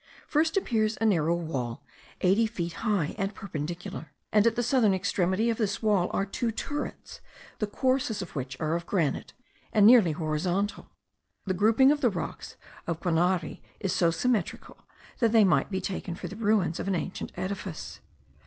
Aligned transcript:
First 0.25 0.57
appears 0.57 0.97
a 0.99 1.05
narrow 1.05 1.35
wall 1.35 1.83
eighty 2.21 2.47
feet 2.47 2.73
high, 2.81 3.13
and 3.19 3.35
perpendicular; 3.35 4.11
and 4.31 4.47
at 4.47 4.55
the 4.55 4.63
southern 4.63 4.95
extremity 4.95 5.51
of 5.51 5.59
this 5.59 5.83
wall 5.83 6.09
are 6.11 6.25
two 6.25 6.51
turrets, 6.51 7.21
the 7.59 7.67
courses 7.67 8.19
of 8.19 8.35
which 8.35 8.59
are 8.59 8.73
of 8.75 8.87
granite, 8.87 9.33
and 9.71 9.85
nearly 9.85 10.13
horizontal. 10.13 10.89
The 11.45 11.53
grouping 11.53 11.91
of 11.91 12.01
the 12.01 12.09
rocks 12.09 12.55
of 12.87 12.99
Guanari 12.99 13.61
is 13.79 13.93
so 13.93 14.09
symmetrical 14.09 14.77
that 15.19 15.33
they 15.33 15.43
might 15.43 15.69
be 15.69 15.79
taken 15.79 16.15
for 16.15 16.27
the 16.27 16.35
ruins 16.35 16.79
of 16.79 16.87
an 16.87 16.95
ancient 16.95 17.31
edifice. 17.37 17.99